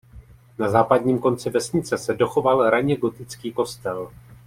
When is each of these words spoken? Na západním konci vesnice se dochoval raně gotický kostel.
Na 0.57 0.69
západním 0.69 1.19
konci 1.19 1.49
vesnice 1.49 1.97
se 1.97 2.13
dochoval 2.13 2.69
raně 2.69 2.95
gotický 2.97 3.53
kostel. 3.53 4.11